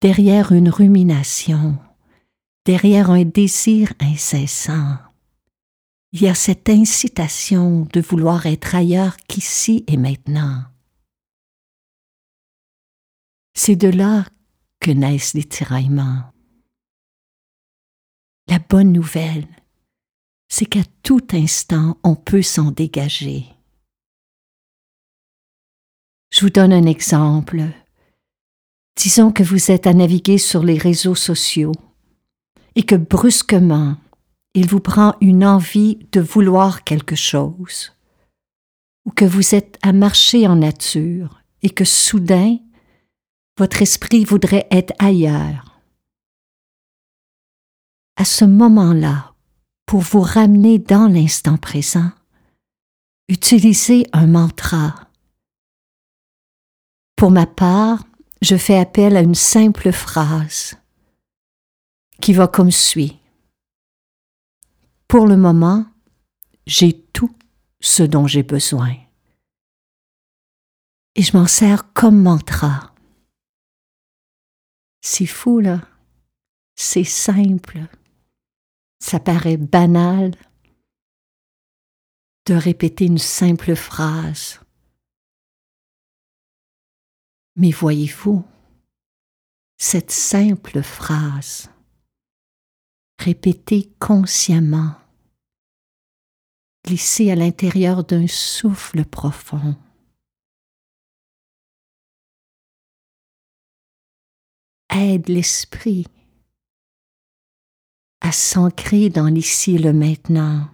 derrière 0.03 0.53
une 0.53 0.69
rumination, 0.69 1.79
derrière 2.67 3.11
un 3.11 3.25
désir 3.25 3.93
incessant, 4.01 4.99
il 6.15 6.23
y 6.23 6.29
a 6.29 6.35
cette 6.35 6.69
incitation 6.69 7.89
de 7.93 8.01
vouloir 8.01 8.47
être 8.47 8.77
ailleurs 8.77 9.17
qu'ici 9.27 9.83
et 9.89 9.97
maintenant. 9.97 10.63
C'est 13.53 13.75
de 13.75 13.89
là 13.89 14.25
que 14.79 14.93
naissent 14.93 15.35
les 15.35 15.43
tiraillements. 15.43 16.23
La 18.49 18.61
bonne 18.61 18.93
nouvelle, 18.93 19.49
c'est 20.49 20.67
qu'à 20.67 20.85
tout 21.03 21.27
instant, 21.33 21.99
on 22.05 22.15
peut 22.15 22.43
s'en 22.43 22.71
dégager. 22.71 23.47
Je 26.31 26.43
vous 26.43 26.51
donne 26.51 26.73
un 26.73 26.87
exemple. 26.87 27.61
Disons 28.95 29.33
que 29.33 29.43
vous 29.43 29.73
êtes 29.73 29.89
à 29.89 29.95
naviguer 29.95 30.39
sur 30.39 30.63
les 30.63 30.79
réseaux 30.79 31.17
sociaux 31.17 31.73
et 32.77 32.85
que 32.85 32.95
brusquement, 32.95 33.97
il 34.55 34.69
vous 34.69 34.81
prend 34.81 35.15
une 35.21 35.45
envie 35.45 35.99
de 36.13 36.21
vouloir 36.21 36.85
quelque 36.85 37.17
chose, 37.17 37.93
ou 39.05 39.11
que 39.11 39.25
vous 39.25 39.55
êtes 39.55 39.79
à 39.83 39.93
marcher 39.93 40.47
en 40.47 40.57
nature 40.57 41.41
et 41.63 41.71
que 41.71 41.85
soudain, 41.85 42.59
votre 43.59 43.83
esprit 43.83 44.25
voudrait 44.25 44.67
être 44.71 44.93
ailleurs 44.99 45.75
à 48.17 48.25
ce 48.25 48.45
moment-là, 48.45 49.35
pour 49.87 50.01
vous 50.01 50.21
ramener 50.21 50.79
dans 50.79 51.09
l'instant 51.09 51.57
présent, 51.57 52.11
utilisez 53.29 54.07
un 54.13 54.27
mantra. 54.27 54.95
Pour 57.17 57.31
ma 57.31 57.47
part, 57.47 58.05
je 58.41 58.57
fais 58.57 58.77
appel 58.77 59.17
à 59.17 59.21
une 59.21 59.35
simple 59.35 59.93
phrase 59.93 60.77
qui 62.21 62.33
va 62.33 62.47
comme 62.47 62.71
suit. 62.71 63.19
Pour 65.15 65.29
le 65.29 65.37
moment, 65.37 65.87
j'ai 66.67 66.93
tout 66.93 67.31
ce 67.81 68.03
dont 68.03 68.27
j'ai 68.27 68.43
besoin. 68.43 68.97
Et 71.15 71.23
je 71.23 71.37
m'en 71.37 71.47
sers 71.47 71.93
comme 71.93 72.21
mantra. 72.21 72.93
C'est 75.01 75.27
fou, 75.27 75.61
là. 75.61 75.83
C'est 76.75 77.05
simple 77.05 77.87
ça 79.05 79.21
paraît 79.21 79.59
banal 79.59 80.33
de 82.47 82.55
répéter 82.55 83.05
une 83.05 83.19
simple 83.19 83.77
phrase. 83.77 84.61
Mais 87.57 87.71
voyez-vous, 87.71 88.43
cette 89.77 90.11
simple 90.11 90.83
phrase, 90.83 91.71
répétée 93.19 93.93
consciemment, 94.01 94.97
glissée 96.85 97.31
à 97.31 97.35
l'intérieur 97.35 98.05
d'un 98.05 98.27
souffle 98.27 99.05
profond, 99.05 99.77
aide 104.91 105.29
l'esprit 105.29 106.07
à 108.21 108.33
s'ancrer 108.33 109.11
dans 109.11 109.27
l'ici 109.27 109.75
et 109.75 109.79
le 109.79 109.93
maintenant, 109.93 110.71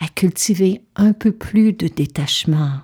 à 0.00 0.08
cultiver 0.08 0.84
un 0.94 1.12
peu 1.12 1.32
plus 1.32 1.72
de 1.72 1.88
détachement. 1.88 2.82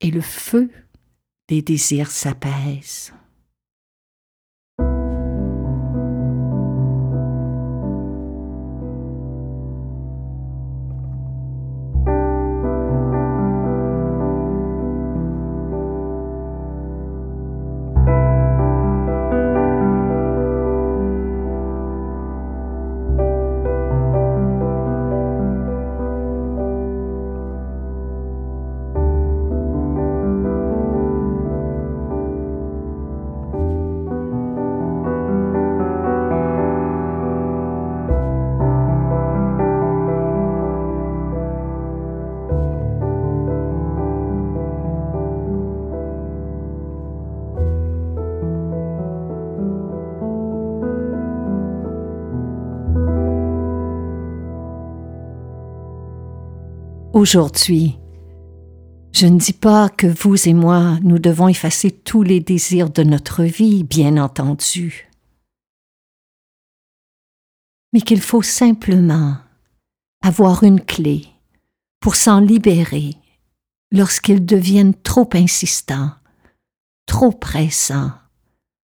Et 0.00 0.10
le 0.10 0.20
feu 0.20 0.70
des 1.48 1.62
désirs 1.62 2.10
s'apaise. 2.10 3.12
Aujourd'hui, 57.12 57.98
je 59.12 59.26
ne 59.26 59.38
dis 59.38 59.52
pas 59.52 59.90
que 59.90 60.06
vous 60.06 60.48
et 60.48 60.54
moi, 60.54 60.98
nous 61.02 61.18
devons 61.18 61.46
effacer 61.46 61.90
tous 61.90 62.22
les 62.22 62.40
désirs 62.40 62.88
de 62.88 63.02
notre 63.02 63.42
vie, 63.42 63.84
bien 63.84 64.16
entendu, 64.16 65.10
mais 67.92 68.00
qu'il 68.00 68.22
faut 68.22 68.40
simplement 68.40 69.36
avoir 70.24 70.62
une 70.62 70.80
clé 70.80 71.26
pour 72.00 72.16
s'en 72.16 72.40
libérer 72.40 73.10
lorsqu'ils 73.90 74.46
deviennent 74.46 74.94
trop 74.94 75.28
insistants, 75.34 76.12
trop 77.04 77.30
pressants, 77.30 78.12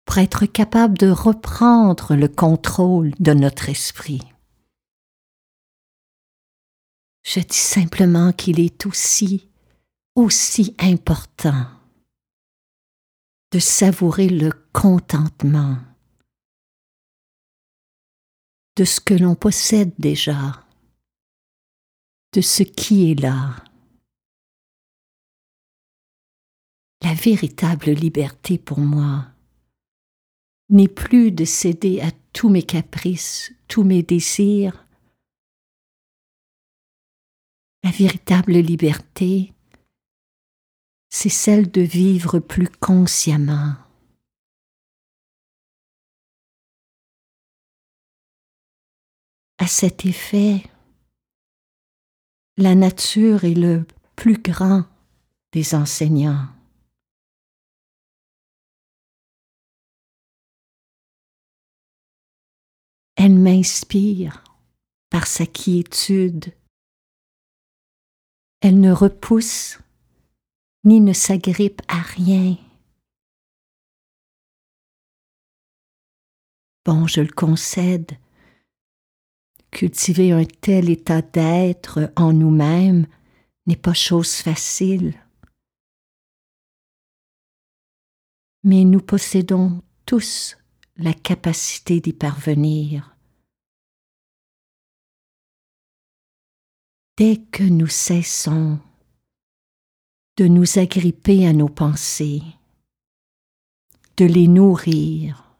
pour 0.05 0.19
être 0.19 0.45
capable 0.45 0.97
de 0.97 1.09
reprendre 1.09 2.15
le 2.15 2.29
contrôle 2.29 3.11
de 3.19 3.33
notre 3.33 3.67
esprit. 3.67 4.21
Je 7.25 7.39
dis 7.39 7.57
simplement 7.57 8.31
qu'il 8.31 8.59
est 8.59 8.85
aussi, 8.85 9.49
aussi 10.13 10.75
important 10.77 11.67
de 13.51 13.57
savourer 13.57 14.29
le 14.29 14.51
contentement 14.73 15.77
de 18.75 18.83
ce 18.83 18.99
que 18.99 19.15
l'on 19.15 19.33
possède 19.33 19.91
déjà, 19.97 20.63
de 22.33 22.41
ce 22.41 22.61
qui 22.61 23.11
est 23.11 23.19
là. 23.19 23.55
La 27.01 27.15
véritable 27.15 27.91
liberté 27.91 28.59
pour 28.59 28.79
moi 28.79 29.25
n'est 30.69 30.87
plus 30.87 31.31
de 31.31 31.45
céder 31.45 32.01
à 32.01 32.11
tous 32.33 32.49
mes 32.49 32.63
caprices, 32.63 33.51
tous 33.67 33.83
mes 33.83 34.03
désirs, 34.03 34.84
La 37.85 37.91
véritable 37.91 38.53
liberté, 38.53 39.53
c'est 41.11 41.29
celle 41.29 41.69
de 41.69 41.81
vivre 41.81 42.39
plus 42.39 42.67
consciemment. 42.67 43.75
À 49.59 49.67
cet 49.67 50.07
effet, 50.07 50.63
la 52.57 52.73
nature 52.73 53.43
est 53.43 53.53
le 53.53 53.85
plus 54.15 54.41
grand 54.41 54.85
des 55.51 55.75
enseignants. 55.75 56.47
Elle 63.15 63.37
m'inspire 63.37 64.43
par 65.11 65.27
sa 65.27 65.45
quiétude 65.45 66.51
elle 68.61 68.79
ne 68.79 68.91
repousse 68.91 69.79
ni 70.83 71.01
ne 71.01 71.13
s'agrippe 71.13 71.81
à 71.87 71.99
rien. 72.01 72.57
Bon, 76.85 77.07
je 77.07 77.21
le 77.21 77.31
concède, 77.31 78.11
cultiver 79.71 80.31
un 80.31 80.45
tel 80.45 80.89
état 80.89 81.23
d'être 81.23 82.11
en 82.15 82.31
nous-mêmes 82.31 83.07
n'est 83.65 83.75
pas 83.75 83.95
chose 83.95 84.35
facile. 84.35 85.15
Mais 88.63 88.83
nous 88.83 89.01
possédons 89.01 89.81
tous 90.05 90.57
la 90.97 91.13
capacité 91.13 91.99
d'y 91.99 92.13
parvenir. 92.13 93.14
Dès 97.17 97.37
que 97.37 97.63
nous 97.63 97.87
cessons 97.87 98.79
de 100.37 100.47
nous 100.47 100.79
agripper 100.79 101.47
à 101.47 101.53
nos 101.53 101.69
pensées, 101.69 102.43
de 104.17 104.25
les 104.25 104.49
nourrir, 104.49 105.55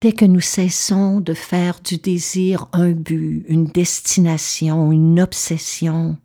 dès 0.00 0.12
que 0.12 0.24
nous 0.24 0.40
cessons 0.40 1.20
de 1.20 1.34
faire 1.34 1.80
du 1.80 1.98
désir 1.98 2.68
un 2.72 2.90
but, 2.90 3.44
une 3.48 3.66
destination, 3.66 4.90
une 4.90 5.20
obsession, 5.20 6.18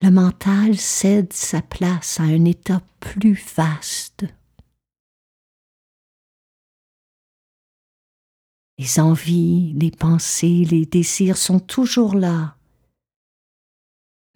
le 0.00 0.10
mental 0.10 0.76
cède 0.76 1.32
sa 1.32 1.60
place 1.60 2.20
à 2.20 2.24
un 2.24 2.44
état 2.44 2.82
plus 3.00 3.42
vaste 3.56 4.26
Les 8.78 9.00
envies, 9.00 9.72
les 9.72 9.90
pensées, 9.90 10.66
les 10.70 10.84
désirs 10.84 11.38
sont 11.38 11.60
toujours 11.60 12.14
là, 12.14 12.56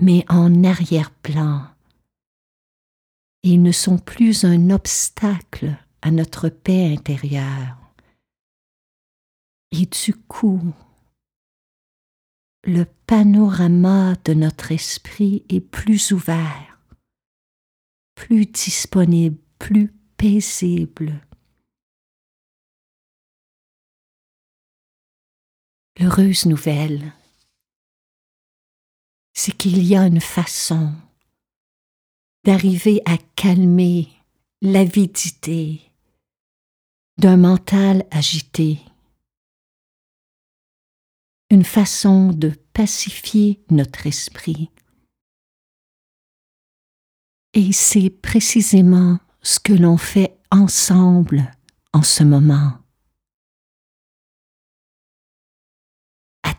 mais 0.00 0.24
en 0.29 0.64
arrière-plan. 0.64 1.66
Ils 3.42 3.62
ne 3.62 3.72
sont 3.72 3.98
plus 3.98 4.44
un 4.44 4.70
obstacle 4.70 5.76
à 6.03 6.11
notre 6.11 6.48
paix 6.48 6.92
intérieure. 6.92 7.76
Et 9.72 9.87
du 9.87 10.14
coup, 10.14 10.61
le 12.64 12.85
panorama 13.07 14.14
de 14.24 14.35
notre 14.35 14.72
esprit 14.72 15.44
est 15.48 15.61
plus 15.61 16.12
ouvert, 16.12 16.79
plus 18.14 18.46
disponible, 18.46 19.38
plus 19.59 19.92
paisible 20.16 21.20
L'heureuse 26.00 26.46
nouvelle, 26.46 27.12
c'est 29.34 29.52
qu'il 29.52 29.86
y 29.86 29.94
a 29.94 30.06
une 30.06 30.22
façon 30.22 30.94
d'arriver 32.42 33.02
à 33.04 33.18
calmer 33.36 34.08
l'avidité 34.62 35.82
d'un 37.18 37.36
mental 37.36 38.06
agité, 38.10 38.78
une 41.50 41.64
façon 41.64 42.32
de 42.32 42.48
pacifier 42.72 43.62
notre 43.68 44.06
esprit. 44.06 44.70
Et 47.52 47.72
c'est 47.72 48.08
précisément 48.08 49.18
ce 49.42 49.60
que 49.60 49.74
l'on 49.74 49.98
fait 49.98 50.38
ensemble 50.50 51.52
en 51.92 52.02
ce 52.02 52.24
moment. 52.24 52.79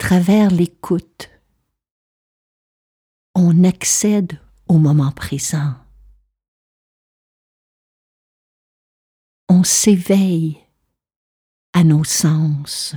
Travers 0.02 0.50
l'écoute, 0.50 1.30
on 3.36 3.64
accède 3.64 4.42
au 4.68 4.80
moment 4.80 5.12
présent. 5.12 5.76
On 9.48 9.64
s'éveille 9.64 10.58
à 11.74 11.84
nos 11.84 12.04
sens. 12.04 12.96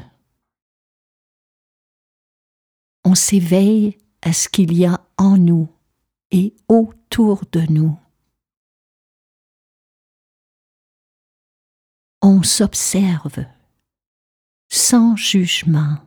On 3.05 3.15
s'éveille 3.15 3.99
à 4.23 4.33
ce 4.33 4.49
qu'il 4.49 4.73
y 4.73 4.87
a 4.87 5.07
en 5.19 5.37
nous 5.37 5.69
et 6.31 6.57
autour 6.69 7.45
de 7.53 7.61
nous. 7.71 7.99
On 12.23 12.43
s'observe 12.43 13.45
sans 14.71 15.17
jugement. 15.17 15.99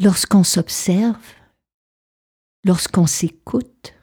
Lorsqu'on 0.00 0.42
s'observe, 0.42 1.34
lorsqu'on 2.64 3.06
s'écoute, 3.06 3.94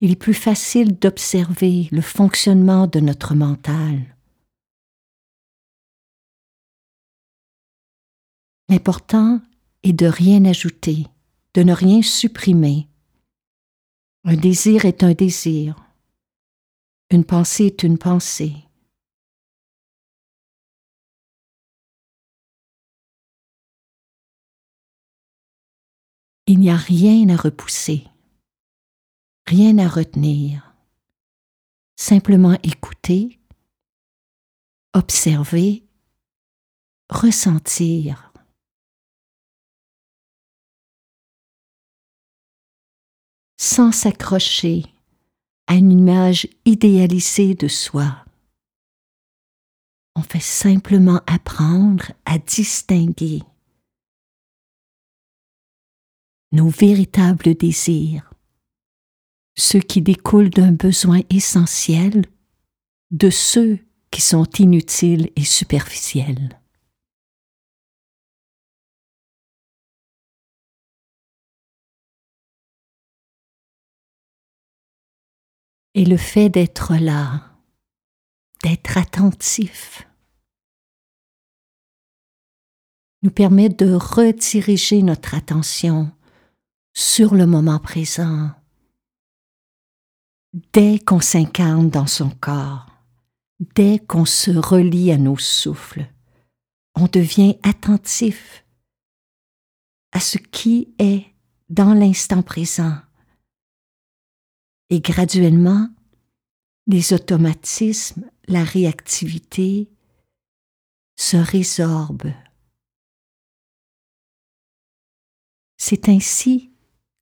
il 0.00 0.12
est 0.12 0.16
plus 0.16 0.34
facile 0.34 0.98
d'observer 0.98 1.88
le 1.90 2.00
fonctionnement 2.00 2.86
de 2.86 3.00
notre 3.00 3.34
mental. 3.34 4.16
L'important 8.68 9.42
est 9.82 9.92
de 9.92 10.06
rien 10.06 10.44
ajouter, 10.44 11.06
de 11.54 11.64
ne 11.64 11.72
rien 11.72 12.02
supprimer. 12.02 12.86
Un 14.22 14.36
désir 14.36 14.84
est 14.84 15.02
un 15.02 15.12
désir. 15.12 15.74
Une 17.10 17.24
pensée 17.24 17.66
est 17.66 17.82
une 17.82 17.98
pensée. 17.98 18.54
Il 26.52 26.58
n'y 26.58 26.70
a 26.70 26.76
rien 26.76 27.28
à 27.28 27.36
repousser, 27.36 28.08
rien 29.46 29.78
à 29.78 29.86
retenir, 29.86 30.74
simplement 31.94 32.58
écouter, 32.64 33.38
observer, 34.92 35.84
ressentir. 37.08 38.32
Sans 43.56 43.92
s'accrocher 43.92 44.86
à 45.68 45.76
une 45.76 45.92
image 45.92 46.48
idéalisée 46.64 47.54
de 47.54 47.68
soi. 47.68 48.24
On 50.16 50.22
fait 50.22 50.40
simplement 50.40 51.20
apprendre 51.28 52.10
à 52.24 52.38
distinguer 52.38 53.44
nos 56.52 56.68
véritables 56.68 57.54
désirs, 57.54 58.32
ceux 59.56 59.80
qui 59.80 60.02
découlent 60.02 60.50
d'un 60.50 60.72
besoin 60.72 61.20
essentiel, 61.30 62.24
de 63.10 63.30
ceux 63.30 63.78
qui 64.10 64.20
sont 64.20 64.48
inutiles 64.58 65.30
et 65.36 65.44
superficiels. 65.44 66.60
Et 75.94 76.04
le 76.04 76.16
fait 76.16 76.48
d'être 76.48 76.94
là, 76.94 77.56
d'être 78.62 78.96
attentif, 78.96 80.06
nous 83.22 83.30
permet 83.30 83.68
de 83.68 83.92
rediriger 83.92 85.02
notre 85.02 85.34
attention 85.34 86.10
sur 86.92 87.34
le 87.34 87.46
moment 87.46 87.78
présent 87.78 88.50
dès 90.72 90.98
qu'on 90.98 91.20
s'incarne 91.20 91.90
dans 91.90 92.06
son 92.06 92.30
corps, 92.30 92.86
dès 93.74 93.98
qu'on 93.98 94.24
se 94.24 94.50
relie 94.50 95.12
à 95.12 95.18
nos 95.18 95.38
souffles, 95.38 96.06
on 96.94 97.06
devient 97.06 97.56
attentif 97.62 98.64
à 100.12 100.20
ce 100.20 100.38
qui 100.38 100.92
est 100.98 101.26
dans 101.68 101.94
l'instant 101.94 102.42
présent. 102.42 102.98
Et 104.90 105.00
graduellement, 105.00 105.88
les 106.88 107.12
automatismes, 107.12 108.28
la 108.48 108.64
réactivité 108.64 109.88
se 111.16 111.36
résorbent. 111.36 112.32
C'est 115.76 116.08
ainsi 116.08 116.69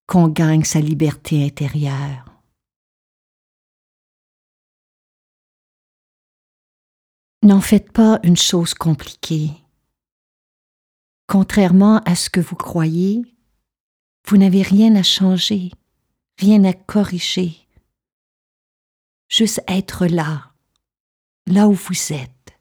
qu'on 0.09 0.27
gagne 0.27 0.65
sa 0.65 0.81
liberté 0.81 1.45
intérieure. 1.45 2.25
N'en 7.43 7.61
faites 7.61 7.93
pas 7.93 8.19
une 8.25 8.37
chose 8.37 8.75
compliquée. 8.75 9.51
Contrairement 11.29 11.99
à 11.99 12.17
ce 12.17 12.31
que 12.31 12.41
vous 12.41 12.57
croyez, 12.57 13.23
vous 14.27 14.39
n'avez 14.39 14.63
rien 14.63 14.97
à 14.97 15.03
changer, 15.03 15.71
rien 16.39 16.65
à 16.65 16.73
corriger. 16.73 17.55
Juste 19.29 19.63
être 19.69 20.07
là, 20.07 20.53
là 21.47 21.69
où 21.69 21.75
vous 21.75 22.13
êtes, 22.15 22.59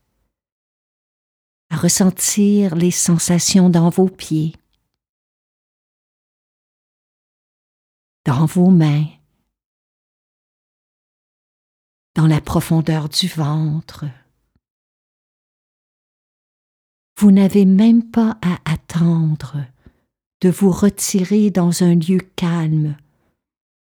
à 1.69 1.77
ressentir 1.77 2.75
les 2.75 2.91
sensations 2.91 3.69
dans 3.69 3.89
vos 3.89 4.09
pieds, 4.09 4.53
dans 8.27 8.45
vos 8.45 8.69
mains, 8.69 9.07
dans 12.13 12.27
la 12.27 12.41
profondeur 12.41 13.07
du 13.07 13.29
ventre, 13.29 14.03
vous 17.17 17.31
n'avez 17.31 17.63
même 17.63 18.11
pas 18.11 18.37
à 18.41 18.59
attendre 18.69 19.65
de 20.41 20.49
vous 20.49 20.71
retirer 20.71 21.51
dans 21.51 21.83
un 21.83 21.95
lieu 21.95 22.19
calme, 22.35 22.97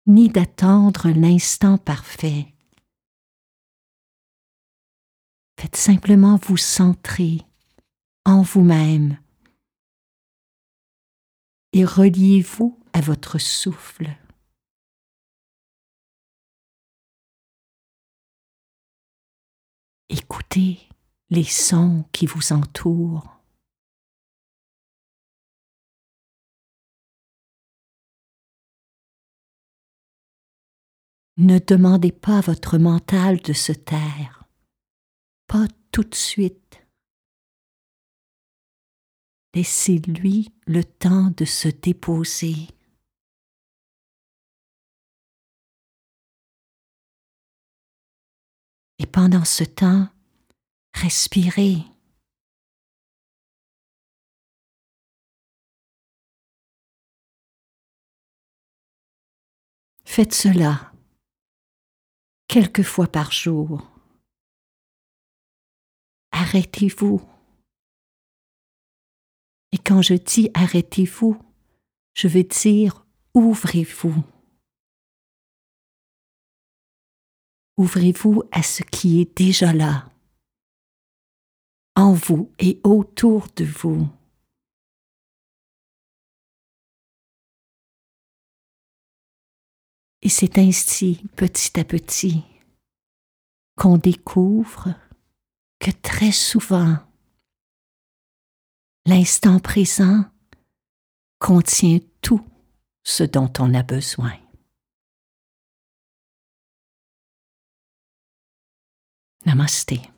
ni 0.07 0.29
d'attendre 0.29 1.09
l'instant 1.09 1.79
parfait. 1.79 2.53
Faites 5.59 5.77
simplement 5.77 6.37
vous 6.37 6.59
centrer 6.59 7.41
en 8.27 8.43
vous-même 8.43 9.17
et 11.73 11.87
reliez-vous 11.87 12.79
à 12.93 13.01
votre 13.01 13.39
souffle. 13.39 14.15
Écoutez 20.09 20.89
les 21.31 21.45
sons 21.45 22.05
qui 22.13 22.27
vous 22.27 22.53
entourent. 22.53 23.41
Ne 31.39 31.59
demandez 31.59 32.13
pas 32.13 32.39
à 32.39 32.41
votre 32.41 32.79
mental 32.79 33.43
de 33.43 33.53
se 33.53 33.73
taire, 33.73 34.45
pas 35.49 35.67
tout 35.91 36.05
de 36.05 36.15
suite. 36.15 36.87
Laissez-lui 39.55 40.53
le 40.67 40.85
temps 40.85 41.31
de 41.37 41.45
se 41.45 41.69
déposer. 41.69 42.76
Et 48.99 49.07
pendant 49.07 49.45
ce 49.45 49.65
temps, 49.65 50.09
Respirez. 50.97 51.85
Faites 60.07 60.33
cela 60.33 60.91
quelques 62.49 62.83
fois 62.83 63.09
par 63.09 63.31
jour. 63.31 63.87
Arrêtez-vous. 66.31 67.21
Et 69.73 69.79
quand 69.79 70.01
je 70.01 70.15
dis 70.15 70.51
arrêtez-vous, 70.55 71.39
je 72.15 72.29
veux 72.29 72.45
dire 72.45 73.05
ouvrez-vous. 73.35 74.25
Ouvrez-vous 77.77 78.43
à 78.53 78.63
ce 78.63 78.83
qui 78.83 79.21
est 79.21 79.37
déjà 79.37 79.73
là 79.73 80.09
en 81.97 82.13
vous 82.13 82.53
et 82.59 82.81
autour 82.85 83.49
de 83.57 83.65
vous. 83.65 84.09
Et 90.23 90.29
c'est 90.29 90.59
ainsi, 90.59 91.25
petit 91.37 91.79
à 91.81 91.85
petit, 91.85 92.43
qu'on 93.77 93.97
découvre 93.97 94.95
que 95.79 95.91
très 95.91 96.33
souvent, 96.33 96.99
l'instant 99.07 99.59
présent 99.59 100.25
contient 101.39 102.01
tout 102.23 102.45
ce 103.05 103.23
dont 103.23 103.53
on 103.59 103.73
a 103.75 103.83
besoin. 103.83 104.33
Namasti. 109.47 110.11